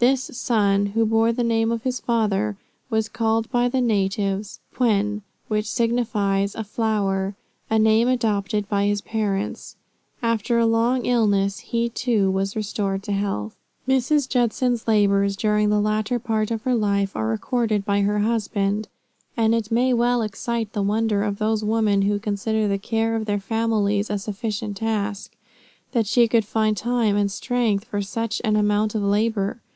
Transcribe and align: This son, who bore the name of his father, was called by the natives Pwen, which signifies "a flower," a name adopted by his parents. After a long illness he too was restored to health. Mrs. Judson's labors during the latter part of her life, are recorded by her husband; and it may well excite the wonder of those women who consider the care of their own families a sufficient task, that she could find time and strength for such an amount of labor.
This 0.00 0.24
son, 0.32 0.86
who 0.86 1.04
bore 1.06 1.32
the 1.32 1.44
name 1.44 1.72
of 1.72 1.82
his 1.82 1.98
father, 1.98 2.56
was 2.88 3.08
called 3.08 3.50
by 3.50 3.68
the 3.68 3.80
natives 3.80 4.60
Pwen, 4.72 5.22
which 5.48 5.66
signifies 5.68 6.54
"a 6.54 6.62
flower," 6.62 7.34
a 7.70 7.80
name 7.80 8.06
adopted 8.06 8.68
by 8.68 8.86
his 8.86 9.00
parents. 9.00 9.74
After 10.22 10.58
a 10.58 10.66
long 10.66 11.04
illness 11.04 11.58
he 11.60 11.88
too 11.88 12.28
was 12.30 12.54
restored 12.54 13.02
to 13.04 13.12
health. 13.12 13.56
Mrs. 13.88 14.28
Judson's 14.28 14.86
labors 14.86 15.36
during 15.36 15.68
the 15.68 15.80
latter 15.80 16.20
part 16.20 16.52
of 16.52 16.62
her 16.62 16.74
life, 16.76 17.16
are 17.16 17.26
recorded 17.28 17.84
by 17.84 18.02
her 18.02 18.20
husband; 18.20 18.88
and 19.36 19.52
it 19.54 19.70
may 19.70 19.92
well 19.92 20.22
excite 20.22 20.72
the 20.72 20.82
wonder 20.82 21.24
of 21.24 21.38
those 21.38 21.64
women 21.64 22.02
who 22.02 22.20
consider 22.20 22.68
the 22.68 22.78
care 22.78 23.16
of 23.16 23.26
their 23.26 23.34
own 23.34 23.40
families 23.40 24.10
a 24.10 24.18
sufficient 24.18 24.76
task, 24.76 25.32
that 25.90 26.06
she 26.06 26.28
could 26.28 26.44
find 26.44 26.76
time 26.76 27.16
and 27.16 27.32
strength 27.32 27.84
for 27.84 28.02
such 28.02 28.40
an 28.44 28.54
amount 28.54 28.94
of 28.94 29.02
labor. 29.02 29.60